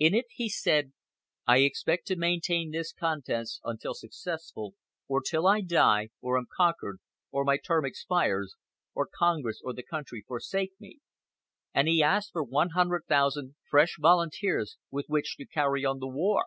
In 0.00 0.16
it 0.16 0.24
he 0.30 0.48
said: 0.48 0.94
"I 1.46 1.58
expect 1.58 2.08
to 2.08 2.16
maintain 2.16 2.72
this 2.72 2.92
contest 2.92 3.60
until 3.62 3.94
successful, 3.94 4.74
or 5.06 5.22
till 5.22 5.46
I 5.46 5.60
die, 5.60 6.08
or 6.20 6.36
am 6.36 6.48
conquered, 6.56 6.98
or 7.30 7.44
my 7.44 7.56
term 7.56 7.84
expires, 7.84 8.56
or 8.96 9.06
Congress 9.16 9.60
or 9.62 9.72
the 9.72 9.84
country 9.84 10.22
forsake 10.26 10.72
me," 10.80 10.98
and 11.72 11.86
he 11.86 12.02
asked 12.02 12.32
for 12.32 12.42
100,000 12.42 13.54
fresh 13.70 13.94
volunteers 14.00 14.76
with 14.90 15.06
which 15.06 15.36
to 15.36 15.46
carry 15.46 15.84
on 15.84 16.00
the 16.00 16.08
war. 16.08 16.42